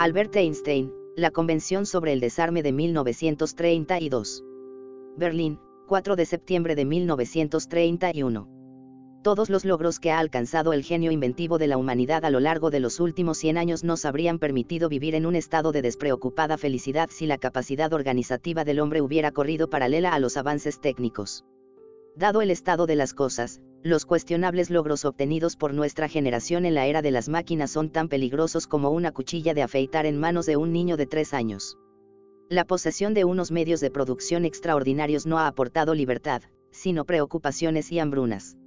Albert 0.00 0.34
Einstein, 0.36 0.94
la 1.14 1.30
Convención 1.30 1.84
sobre 1.84 2.14
el 2.14 2.20
Desarme 2.20 2.62
de 2.62 2.72
1932. 2.72 4.42
Berlín, 5.18 5.60
4 5.88 6.16
de 6.16 6.24
septiembre 6.24 6.74
de 6.74 6.86
1931. 6.86 8.48
Todos 9.22 9.50
los 9.50 9.66
logros 9.66 10.00
que 10.00 10.10
ha 10.10 10.18
alcanzado 10.18 10.72
el 10.72 10.84
genio 10.84 11.10
inventivo 11.10 11.58
de 11.58 11.66
la 11.66 11.76
humanidad 11.76 12.24
a 12.24 12.30
lo 12.30 12.40
largo 12.40 12.70
de 12.70 12.80
los 12.80 12.98
últimos 12.98 13.36
100 13.36 13.58
años 13.58 13.84
nos 13.84 14.06
habrían 14.06 14.38
permitido 14.38 14.88
vivir 14.88 15.14
en 15.14 15.26
un 15.26 15.36
estado 15.36 15.70
de 15.70 15.82
despreocupada 15.82 16.56
felicidad 16.56 17.10
si 17.12 17.26
la 17.26 17.36
capacidad 17.36 17.92
organizativa 17.92 18.64
del 18.64 18.80
hombre 18.80 19.02
hubiera 19.02 19.32
corrido 19.32 19.68
paralela 19.68 20.14
a 20.14 20.18
los 20.18 20.38
avances 20.38 20.80
técnicos. 20.80 21.44
Dado 22.16 22.40
el 22.40 22.50
estado 22.50 22.86
de 22.86 22.96
las 22.96 23.12
cosas, 23.12 23.60
los 23.82 24.04
cuestionables 24.04 24.68
logros 24.68 25.06
obtenidos 25.06 25.56
por 25.56 25.72
nuestra 25.72 26.06
generación 26.06 26.66
en 26.66 26.74
la 26.74 26.86
era 26.86 27.00
de 27.00 27.10
las 27.10 27.30
máquinas 27.30 27.70
son 27.70 27.88
tan 27.88 28.08
peligrosos 28.08 28.66
como 28.66 28.90
una 28.90 29.10
cuchilla 29.12 29.54
de 29.54 29.62
afeitar 29.62 30.04
en 30.04 30.18
manos 30.18 30.44
de 30.44 30.58
un 30.58 30.72
niño 30.72 30.98
de 30.98 31.06
tres 31.06 31.32
años. 31.32 31.78
La 32.50 32.66
posesión 32.66 33.14
de 33.14 33.24
unos 33.24 33.50
medios 33.50 33.80
de 33.80 33.90
producción 33.90 34.44
extraordinarios 34.44 35.24
no 35.24 35.38
ha 35.38 35.46
aportado 35.46 35.94
libertad, 35.94 36.42
sino 36.70 37.06
preocupaciones 37.06 37.90
y 37.90 37.98
hambrunas. 38.00 38.58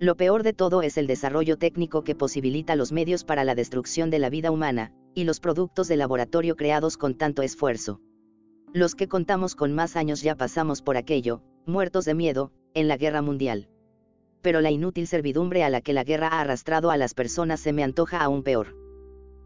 Lo 0.00 0.16
peor 0.16 0.42
de 0.42 0.52
todo 0.52 0.82
es 0.82 0.96
el 0.96 1.06
desarrollo 1.06 1.56
técnico 1.56 2.02
que 2.02 2.16
posibilita 2.16 2.74
los 2.74 2.90
medios 2.90 3.22
para 3.22 3.44
la 3.44 3.54
destrucción 3.54 4.10
de 4.10 4.18
la 4.18 4.30
vida 4.30 4.50
humana, 4.50 4.92
y 5.14 5.24
los 5.24 5.38
productos 5.38 5.86
de 5.86 5.96
laboratorio 5.96 6.56
creados 6.56 6.96
con 6.96 7.14
tanto 7.14 7.42
esfuerzo. 7.42 8.00
Los 8.72 8.94
que 8.94 9.06
contamos 9.06 9.54
con 9.54 9.74
más 9.74 9.96
años 9.96 10.22
ya 10.22 10.34
pasamos 10.34 10.82
por 10.82 10.96
aquello, 10.96 11.42
muertos 11.66 12.04
de 12.04 12.14
miedo, 12.14 12.50
en 12.74 12.88
la 12.88 12.96
guerra 12.96 13.20
mundial. 13.20 13.68
Pero 14.42 14.60
la 14.60 14.70
inútil 14.70 15.06
servidumbre 15.06 15.64
a 15.64 15.70
la 15.70 15.80
que 15.80 15.92
la 15.92 16.04
guerra 16.04 16.28
ha 16.28 16.40
arrastrado 16.40 16.90
a 16.90 16.96
las 16.96 17.14
personas 17.14 17.60
se 17.60 17.72
me 17.72 17.82
antoja 17.82 18.18
aún 18.18 18.42
peor. 18.42 18.76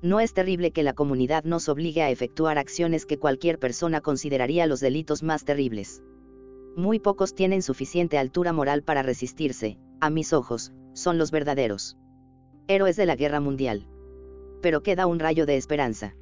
No 0.02 0.21
es 0.21 0.35
terrible 0.35 0.71
que 0.71 0.83
la 0.83 0.93
comunidad 0.93 1.45
nos 1.45 1.68
obligue 1.68 2.02
a 2.02 2.10
efectuar 2.10 2.59
acciones 2.59 3.07
que 3.07 3.18
cualquier 3.18 3.59
persona 3.59 4.01
consideraría 4.01 4.66
los 4.66 4.80
delitos 4.80 5.23
más 5.23 5.45
terribles. 5.45 6.02
Muy 6.77 6.99
pocos 6.99 7.35
tienen 7.35 7.63
suficiente 7.63 8.18
altura 8.18 8.52
moral 8.52 8.83
para 8.83 9.02
resistirse, 9.02 9.79
a 10.01 10.10
mis 10.10 10.33
ojos, 10.33 10.73
son 10.93 11.18
los 11.18 11.30
verdaderos 11.30 11.96
héroes 12.66 12.96
de 12.96 13.07
la 13.07 13.16
guerra 13.16 13.40
mundial. 13.40 13.87
Pero 14.63 14.83
queda 14.83 15.07
un 15.07 15.18
rayo 15.18 15.45
de 15.45 15.57
esperanza. 15.57 16.16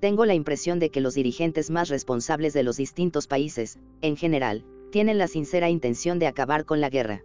Tengo 0.00 0.24
la 0.24 0.34
impresión 0.34 0.78
de 0.78 0.90
que 0.90 1.00
los 1.00 1.14
dirigentes 1.14 1.70
más 1.70 1.88
responsables 1.88 2.52
de 2.52 2.62
los 2.62 2.76
distintos 2.76 3.26
países, 3.26 3.78
en 4.00 4.16
general, 4.16 4.64
tienen 4.90 5.18
la 5.18 5.28
sincera 5.28 5.70
intención 5.70 6.18
de 6.18 6.26
acabar 6.26 6.64
con 6.64 6.80
la 6.80 6.90
guerra. 6.90 7.24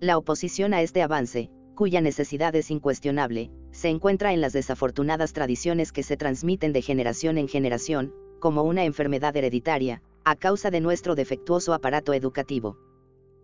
La 0.00 0.16
oposición 0.16 0.74
a 0.74 0.82
este 0.82 1.02
avance, 1.02 1.50
cuya 1.74 2.00
necesidad 2.00 2.54
es 2.54 2.70
incuestionable, 2.70 3.50
se 3.72 3.88
encuentra 3.88 4.32
en 4.32 4.40
las 4.40 4.52
desafortunadas 4.52 5.32
tradiciones 5.32 5.90
que 5.90 6.04
se 6.04 6.16
transmiten 6.16 6.72
de 6.72 6.82
generación 6.82 7.36
en 7.36 7.48
generación, 7.48 8.14
como 8.38 8.62
una 8.62 8.84
enfermedad 8.84 9.36
hereditaria, 9.36 10.00
a 10.24 10.36
causa 10.36 10.70
de 10.70 10.80
nuestro 10.80 11.16
defectuoso 11.16 11.74
aparato 11.74 12.14
educativo. 12.14 12.78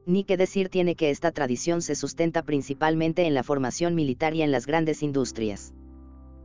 Ni 0.06 0.22
que 0.22 0.36
decir 0.36 0.68
tiene 0.68 0.94
que 0.94 1.10
esta 1.10 1.32
tradición 1.32 1.82
se 1.82 1.96
sustenta 1.96 2.44
principalmente 2.44 3.26
en 3.26 3.34
la 3.34 3.42
formación 3.42 3.96
militar 3.96 4.32
y 4.36 4.42
en 4.42 4.52
las 4.52 4.66
grandes 4.68 5.02
industrias. 5.02 5.74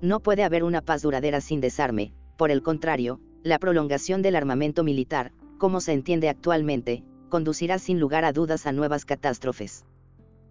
No 0.01 0.21
puede 0.21 0.43
haber 0.43 0.63
una 0.63 0.81
paz 0.81 1.03
duradera 1.03 1.39
sin 1.39 1.61
desarme, 1.61 2.13
por 2.35 2.49
el 2.49 2.63
contrario, 2.63 3.19
la 3.43 3.59
prolongación 3.59 4.23
del 4.23 4.35
armamento 4.35 4.83
militar, 4.83 5.33
como 5.59 5.81
se 5.81 5.93
entiende 5.93 6.29
actualmente, 6.29 7.03
conducirá 7.29 7.77
sin 7.77 7.99
lugar 7.99 8.25
a 8.25 8.33
dudas 8.33 8.65
a 8.65 8.71
nuevas 8.71 9.05
catástrofes. 9.05 9.85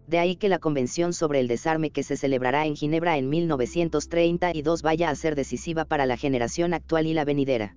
De 0.09 0.19
ahí 0.19 0.37
que 0.37 0.48
la 0.48 0.59
Convención 0.59 1.12
sobre 1.12 1.39
el 1.39 1.48
Desarme 1.48 1.91
que 1.91 2.03
se 2.03 2.17
celebrará 2.17 2.64
en 2.64 2.77
Ginebra 2.77 3.19
en 3.19 3.28
1932 3.28 4.81
vaya 4.81 5.11
a 5.11 5.14
ser 5.14 5.34
decisiva 5.34 5.84
para 5.84 6.06
la 6.06 6.17
generación 6.17 6.73
actual 6.73 7.06
y 7.06 7.12
la 7.12 7.27
venidera. 7.27 7.77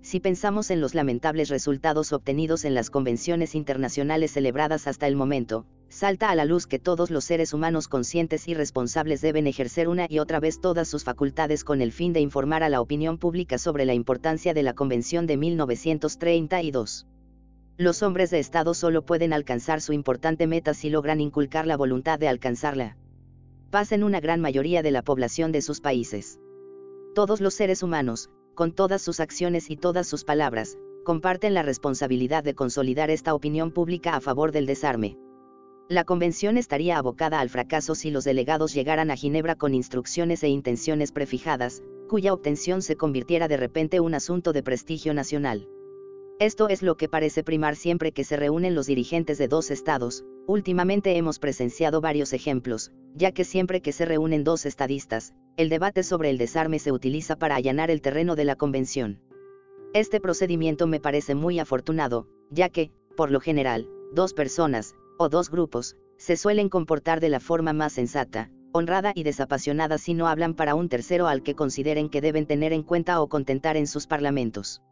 Si 0.00 0.18
pensamos 0.18 0.72
en 0.72 0.80
los 0.80 0.96
lamentables 0.96 1.50
resultados 1.50 2.12
obtenidos 2.12 2.64
en 2.64 2.74
las 2.74 2.90
convenciones 2.90 3.54
internacionales 3.54 4.32
celebradas 4.32 4.88
hasta 4.88 5.06
el 5.06 5.14
momento, 5.14 5.64
salta 5.88 6.30
a 6.30 6.34
la 6.34 6.46
luz 6.46 6.66
que 6.66 6.80
todos 6.80 7.12
los 7.12 7.22
seres 7.22 7.54
humanos 7.54 7.86
conscientes 7.86 8.48
y 8.48 8.54
responsables 8.54 9.20
deben 9.20 9.46
ejercer 9.46 9.88
una 9.88 10.06
y 10.08 10.18
otra 10.18 10.40
vez 10.40 10.60
todas 10.60 10.88
sus 10.88 11.04
facultades 11.04 11.62
con 11.62 11.80
el 11.80 11.92
fin 11.92 12.12
de 12.12 12.18
informar 12.18 12.64
a 12.64 12.70
la 12.70 12.80
opinión 12.80 13.18
pública 13.18 13.56
sobre 13.58 13.84
la 13.84 13.94
importancia 13.94 14.52
de 14.52 14.64
la 14.64 14.74
Convención 14.74 15.28
de 15.28 15.36
1932. 15.36 17.06
Los 17.78 18.02
hombres 18.02 18.30
de 18.30 18.38
Estado 18.38 18.74
solo 18.74 19.02
pueden 19.02 19.32
alcanzar 19.32 19.80
su 19.80 19.94
importante 19.94 20.46
meta 20.46 20.74
si 20.74 20.90
logran 20.90 21.20
inculcar 21.20 21.66
la 21.66 21.78
voluntad 21.78 22.18
de 22.18 22.28
alcanzarla. 22.28 22.98
Paz 23.70 23.92
en 23.92 24.04
una 24.04 24.20
gran 24.20 24.40
mayoría 24.40 24.82
de 24.82 24.90
la 24.90 25.02
población 25.02 25.52
de 25.52 25.62
sus 25.62 25.80
países. 25.80 26.38
Todos 27.14 27.40
los 27.40 27.54
seres 27.54 27.82
humanos, 27.82 28.28
con 28.54 28.72
todas 28.72 29.00
sus 29.00 29.20
acciones 29.20 29.70
y 29.70 29.76
todas 29.76 30.06
sus 30.06 30.24
palabras, 30.24 30.76
comparten 31.04 31.54
la 31.54 31.62
responsabilidad 31.62 32.44
de 32.44 32.54
consolidar 32.54 33.10
esta 33.10 33.34
opinión 33.34 33.70
pública 33.70 34.16
a 34.16 34.20
favor 34.20 34.52
del 34.52 34.66
desarme. 34.66 35.16
La 35.88 36.04
convención 36.04 36.58
estaría 36.58 36.98
abocada 36.98 37.40
al 37.40 37.48
fracaso 37.48 37.94
si 37.94 38.10
los 38.10 38.24
delegados 38.24 38.74
llegaran 38.74 39.10
a 39.10 39.16
Ginebra 39.16 39.54
con 39.54 39.74
instrucciones 39.74 40.42
e 40.42 40.48
intenciones 40.48 41.10
prefijadas, 41.10 41.82
cuya 42.06 42.34
obtención 42.34 42.82
se 42.82 42.96
convirtiera 42.96 43.48
de 43.48 43.56
repente 43.56 43.98
un 43.98 44.14
asunto 44.14 44.52
de 44.52 44.62
prestigio 44.62 45.14
nacional. 45.14 45.66
Esto 46.38 46.68
es 46.68 46.82
lo 46.82 46.96
que 46.96 47.08
parece 47.08 47.44
primar 47.44 47.76
siempre 47.76 48.12
que 48.12 48.24
se 48.24 48.36
reúnen 48.36 48.74
los 48.74 48.86
dirigentes 48.86 49.38
de 49.38 49.48
dos 49.48 49.70
estados, 49.70 50.24
últimamente 50.46 51.16
hemos 51.16 51.38
presenciado 51.38 52.00
varios 52.00 52.32
ejemplos, 52.32 52.90
ya 53.14 53.32
que 53.32 53.44
siempre 53.44 53.80
que 53.80 53.92
se 53.92 54.04
reúnen 54.04 54.42
dos 54.42 54.66
estadistas, 54.66 55.34
el 55.56 55.68
debate 55.68 56.02
sobre 56.02 56.30
el 56.30 56.38
desarme 56.38 56.78
se 56.78 56.92
utiliza 56.92 57.36
para 57.36 57.56
allanar 57.56 57.90
el 57.90 58.00
terreno 58.00 58.34
de 58.34 58.44
la 58.44 58.56
convención. 58.56 59.20
Este 59.94 60.20
procedimiento 60.20 60.86
me 60.86 61.00
parece 61.00 61.34
muy 61.34 61.58
afortunado, 61.58 62.26
ya 62.50 62.70
que, 62.70 62.90
por 63.16 63.30
lo 63.30 63.40
general, 63.40 63.88
dos 64.12 64.32
personas, 64.32 64.94
o 65.18 65.28
dos 65.28 65.50
grupos, 65.50 65.96
se 66.16 66.36
suelen 66.36 66.68
comportar 66.68 67.20
de 67.20 67.28
la 67.28 67.40
forma 67.40 67.72
más 67.72 67.92
sensata, 67.92 68.50
honrada 68.72 69.12
y 69.14 69.22
desapasionada 69.22 69.98
si 69.98 70.14
no 70.14 70.26
hablan 70.28 70.54
para 70.54 70.74
un 70.74 70.88
tercero 70.88 71.28
al 71.28 71.42
que 71.42 71.54
consideren 71.54 72.08
que 72.08 72.20
deben 72.20 72.46
tener 72.46 72.72
en 72.72 72.82
cuenta 72.82 73.20
o 73.20 73.28
contentar 73.28 73.76
en 73.76 73.86
sus 73.86 74.06
parlamentos. 74.06 74.82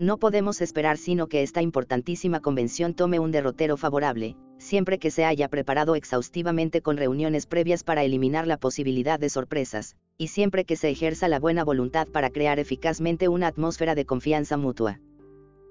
No 0.00 0.18
podemos 0.18 0.60
esperar 0.60 0.96
sino 0.96 1.26
que 1.26 1.42
esta 1.42 1.60
importantísima 1.60 2.38
convención 2.38 2.94
tome 2.94 3.18
un 3.18 3.32
derrotero 3.32 3.76
favorable, 3.76 4.36
siempre 4.56 5.00
que 5.00 5.10
se 5.10 5.24
haya 5.24 5.48
preparado 5.48 5.96
exhaustivamente 5.96 6.82
con 6.82 6.96
reuniones 6.96 7.46
previas 7.46 7.82
para 7.82 8.04
eliminar 8.04 8.46
la 8.46 8.58
posibilidad 8.58 9.18
de 9.18 9.28
sorpresas, 9.28 9.96
y 10.16 10.28
siempre 10.28 10.64
que 10.64 10.76
se 10.76 10.88
ejerza 10.88 11.26
la 11.26 11.40
buena 11.40 11.64
voluntad 11.64 12.06
para 12.06 12.30
crear 12.30 12.60
eficazmente 12.60 13.26
una 13.26 13.48
atmósfera 13.48 13.96
de 13.96 14.04
confianza 14.04 14.56
mutua. 14.56 15.00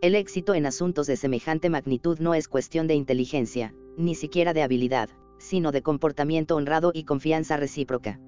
El 0.01 0.13
éxito 0.13 0.55
en 0.55 0.65
asuntos 0.65 1.07
de 1.07 1.15
semejante 1.15 1.69
magnitud 1.69 2.19
no 2.19 2.33
es 2.33 2.49
cuestión 2.49 2.85
de 2.87 2.95
inteligencia, 2.95 3.73
ni 3.97 4.13
siquiera 4.13 4.53
de 4.53 4.61
habilidad, 4.61 5.09
sino 5.37 5.71
de 5.71 5.81
comportamiento 5.81 6.57
honrado 6.57 6.91
y 6.93 7.05
confianza 7.05 7.55
recíproca. 7.55 8.19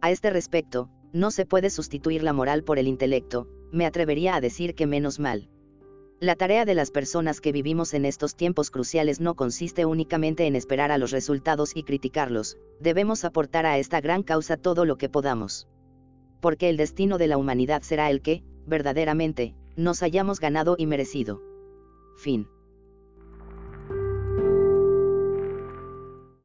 A 0.00 0.10
este 0.10 0.30
respecto, 0.30 0.88
no 1.12 1.30
se 1.30 1.44
puede 1.44 1.68
sustituir 1.68 2.22
la 2.22 2.32
moral 2.32 2.64
por 2.64 2.78
el 2.78 2.88
intelecto, 2.88 3.48
me 3.76 3.86
atrevería 3.86 4.34
a 4.34 4.40
decir 4.40 4.74
que 4.74 4.86
menos 4.86 5.20
mal. 5.20 5.48
La 6.18 6.34
tarea 6.34 6.64
de 6.64 6.74
las 6.74 6.90
personas 6.90 7.42
que 7.42 7.52
vivimos 7.52 7.92
en 7.92 8.06
estos 8.06 8.34
tiempos 8.34 8.70
cruciales 8.70 9.20
no 9.20 9.34
consiste 9.34 9.84
únicamente 9.84 10.46
en 10.46 10.56
esperar 10.56 10.90
a 10.90 10.96
los 10.96 11.10
resultados 11.10 11.76
y 11.76 11.82
criticarlos, 11.82 12.56
debemos 12.80 13.24
aportar 13.26 13.66
a 13.66 13.78
esta 13.78 14.00
gran 14.00 14.22
causa 14.22 14.56
todo 14.56 14.86
lo 14.86 14.96
que 14.96 15.10
podamos. 15.10 15.68
Porque 16.40 16.70
el 16.70 16.78
destino 16.78 17.18
de 17.18 17.26
la 17.26 17.36
humanidad 17.36 17.82
será 17.82 18.10
el 18.10 18.22
que, 18.22 18.42
verdaderamente, 18.66 19.54
nos 19.76 20.02
hayamos 20.02 20.40
ganado 20.40 20.76
y 20.78 20.86
merecido. 20.86 21.42
Fin. 22.16 22.48